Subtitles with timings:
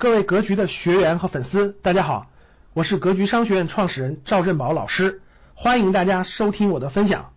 [0.00, 2.28] 各位格局的学员和粉丝，大家好，
[2.72, 5.22] 我是格局商学院创始人赵振宝老师，
[5.54, 7.32] 欢迎大家收听我的分享。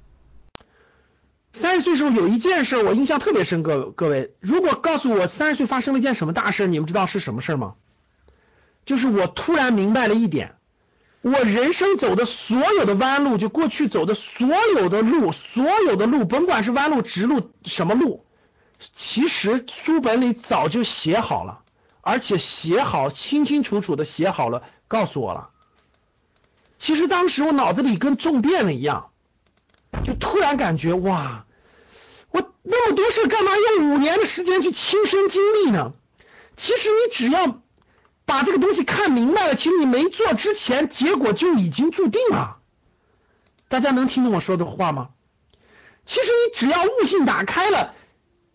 [1.54, 7.74] 三十岁时候有一件事我印象特别深，各各位，如果告诉我三十岁发生了一件什么大事，你们知道是什么事吗？
[8.86, 10.54] 就是我突然明白了一点，
[11.24, 14.48] 我人生走的所有的弯路，就过去走的所
[14.78, 18.24] 有的路，所有的路，甭管是弯路、直路，什么路，
[18.94, 21.58] 其实书本里早就写好了。
[22.02, 25.50] 而且写好，清清楚楚的写好了，告诉我了。
[26.78, 29.12] 其实当时我脑子里跟中电了一样，
[30.04, 31.46] 就突然感觉哇，
[32.32, 35.94] 我那么多事干嘛用五年的时间去亲身经历呢？
[36.58, 37.62] 其实你只要
[38.26, 42.58] 把这个东西看明白了，其实你没做之前，结果就已经注定了。
[43.70, 45.10] 大家能听懂我说的话吗？
[46.06, 47.94] 其实你只要悟性打开了。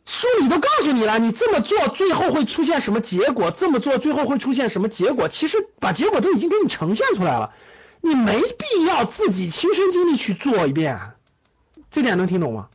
[0.07, 3.51] 书里都告诉你了，你这么做最后会出现什么结果？
[3.51, 5.29] 这么做最后会出现什么结果？
[5.29, 7.53] 其实把结果都已经给你呈现出来了，
[8.01, 10.99] 你没必要自己亲身经历去做一遍。
[11.91, 12.69] 这点能听懂吗？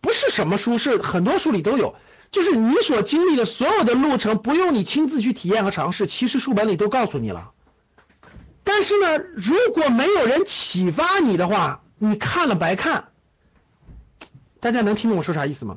[0.00, 1.94] 不是什么书，是很多书里都有，
[2.30, 7.50] 就是你所经历的所有的路程，不用你亲自去体验和尝试，其实书本里都告诉你了。
[8.64, 13.08] 但是呢，如果没有人启发你的话，你看了白看。
[14.58, 15.76] 大家能听懂我说啥意思吗？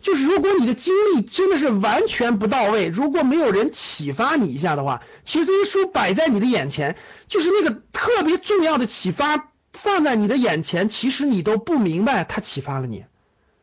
[0.00, 6.96] 就是如果你的经历真的是完全不到位，如果没有人启发你一下的话，其实这些书摆在你的眼前，
[7.28, 13.04] 就是那个特别重要的启发放在你的眼前，其实你都不明白它启发了你，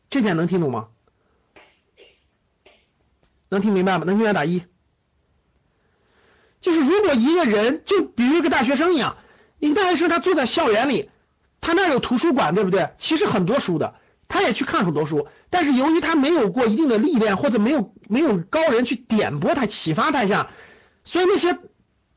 [0.10, 0.88] 这点能听懂吗？
[3.50, 4.04] 能听明白吗？
[4.06, 4.64] 能听明白打一。
[6.60, 9.18] 就是如果一个人就比如一个大学生一样，
[9.60, 11.10] 一个大学生他坐在校园里，
[11.62, 12.90] 他那有图书馆对不对？
[12.98, 13.96] 其实很多书的。
[14.34, 20.50] 他也去看很多书，但是由于他没有过一定的历练，或者没有没有高人去点拨他、启发他一下，
[21.04, 21.60] 所以那些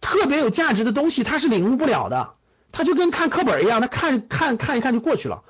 [0.01, 2.33] 特别有价值的东西他是领悟不了的。
[2.73, 5.45] 他就跟看课本一样，他看看看一看就过去了，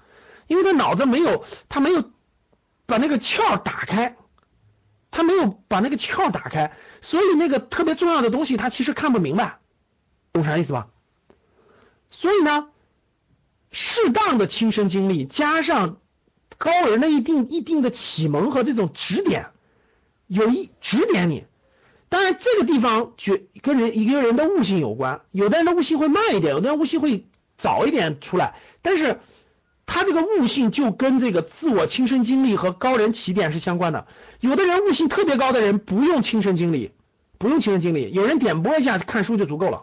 [0.48, 2.10] 因为他脑子没有，他没有
[2.84, 4.16] 把那个窍打开，
[5.12, 9.60] 他没有把那个窍打开，所以那个特别重要的东西他其实看不明白，
[10.32, 10.88] 懂啥意思吧？
[12.10, 12.70] 所以呢，
[13.70, 15.98] 适当的亲身经历加上。
[16.58, 19.46] 高人的一定一定的启蒙和这种指点，
[20.26, 21.44] 有一指点你。
[22.08, 27.26] 当然，这个地方觉跟人一个人的悟性有关，有的人的悟性会慢一点，有的人悟性会
[27.58, 28.54] 早一点出来。
[28.80, 29.18] 但是，
[29.86, 34.06] 他这个悟性就跟这个自我亲身经历和高人起点是相关的。
[34.40, 36.92] 有的人悟性特别高的人不用亲身经历，
[37.38, 39.82] 不用亲身经历，有人点拨一下看书就足够了。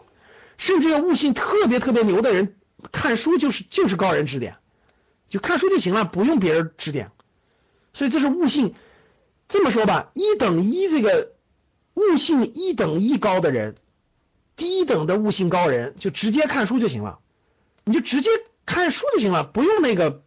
[0.56, 2.54] 甚至有悟性特别特别牛的人
[2.90, 4.56] 看书就是就是高人指点。
[5.34, 7.10] 就看书就行了，不用别人指点，
[7.92, 8.76] 所以这是悟性。
[9.48, 11.32] 这么说吧，一等一这个
[11.94, 13.74] 悟性一等一高的人，
[14.54, 17.18] 低等的悟性高人就直接看书就行了，
[17.82, 18.30] 你就直接
[18.64, 20.22] 看书就行了，不用那个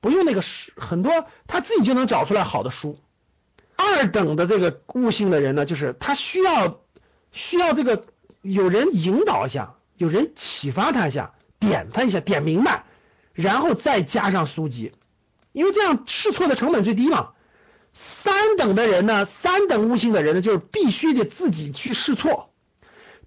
[0.00, 0.42] 不用那个
[0.74, 2.98] 很多他自己就能找出来好的书。
[3.76, 6.80] 二等的这个悟性的人呢，就是他需要
[7.30, 8.06] 需要这个
[8.40, 12.85] 有人引导一下，有人启发他一下，点他一下，点明白。
[13.36, 14.92] 然后再加上书籍，
[15.52, 17.32] 因为这样试错的成本最低嘛。
[17.92, 22.50] 三等的人呢，三等悟性的人呢，就是必须得自己去试错，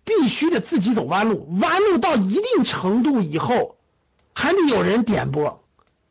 [0.03, 3.77] 必须得自己走弯路，弯路到一定程度以后，
[4.33, 5.63] 还得有人点拨，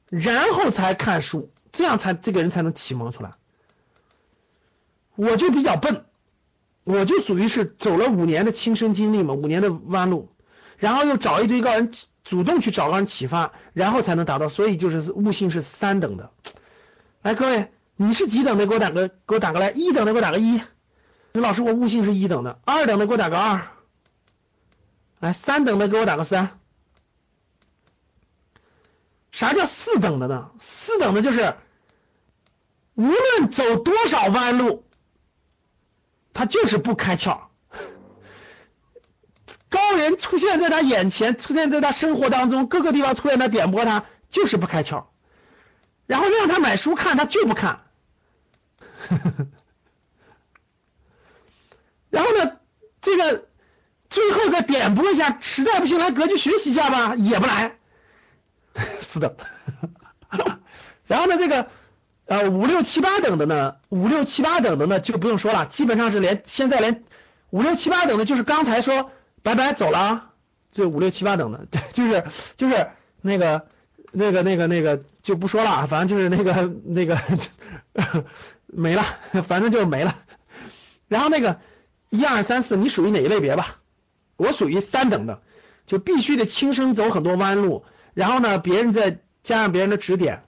[0.08, 3.32] 然后才看书，这样才这个人才能启蒙出来。
[5.16, 6.04] 我就比较笨，
[6.84, 10.32] 我就属于是走了五年的亲身经历嘛，五年的弯路，
[10.76, 11.90] 然后又找一堆高人。
[12.28, 16.30] 主动去找人启发，然后才能达到，所以就是悟性是三等的。
[17.22, 18.66] 来，各位，你是几等的？
[18.66, 19.70] 给我打个，给我打个来。
[19.70, 20.60] 一等的给我打个一。
[21.32, 22.58] 老师，我悟性是一等的。
[22.66, 23.68] 二等的给我打个二。
[25.20, 26.58] 来，三等的给我打个三。
[29.32, 30.50] 啥叫四等的呢？
[30.60, 31.54] 四等的就是
[32.94, 34.84] 无论走多少弯路，
[36.34, 37.47] 他就是不开窍。
[39.70, 45.04] 高人出现在他眼前，出现在他生活当中各个地方出现，他点拨他就是不开窍，
[46.06, 47.80] 然后让他买书看，他就不看，
[52.08, 52.52] 然后呢，
[53.02, 53.46] 这个
[54.08, 57.76] 最后再点拨一下，实在不行来格局学习一下吧，也不来，
[59.12, 59.36] 是的，
[61.06, 61.68] 然后呢，这个
[62.24, 67.04] 呃五六七八等的呢，五六七八等的呢就不用说了，基本上是连现在连
[67.50, 69.10] 五六七八等的，就是刚才说。
[69.42, 70.34] 拜拜，走了啊！
[70.70, 72.24] 这五六七八等的，对，就是
[72.56, 72.88] 就是
[73.22, 73.66] 那个
[74.12, 77.18] 那个那个那个就不说了，反正就是那个那个
[78.66, 79.04] 没了，
[79.48, 80.16] 反正就是没了。
[81.08, 81.58] 然后那个
[82.10, 83.80] 一二三四，你属于哪一类别吧？
[84.36, 85.40] 我属于三等的，
[85.86, 90.44] 就必须得亲身走很多弯路，然后呢，别人再加上别人的指点，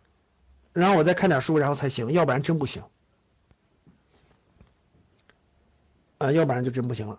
[0.75, 2.83] 然后我再看点书，然后才行，要不然真不行。
[6.19, 7.19] 啊，要不然就真不行了。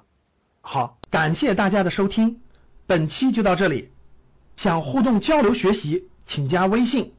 [0.73, 2.39] 好，感谢大家的收听，
[2.87, 3.91] 本期就到这里。
[4.55, 7.13] 想互动交流学习，请加微信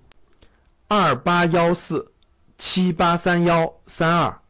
[0.89, 2.13] 二八幺四
[2.57, 4.41] 七八三幺三二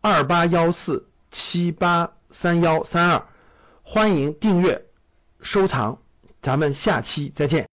[0.00, 3.28] 二八幺四七八三幺三二，
[3.84, 4.84] 欢迎订阅
[5.40, 5.98] 收藏，
[6.42, 7.68] 咱们下期再见。